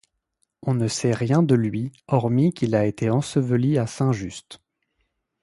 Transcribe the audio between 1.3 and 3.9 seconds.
de lui hormis qu'il a été enseveli à